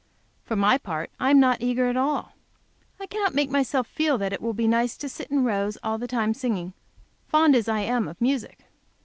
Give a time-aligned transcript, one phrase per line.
[0.45, 2.33] For my part, I am not eager at all.
[2.99, 5.99] I can't make myself feel that it will be nice to sit in rows, all
[5.99, 6.73] the time singing,
[7.27, 8.65] fond as I am of music.